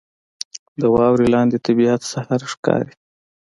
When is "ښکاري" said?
2.51-2.93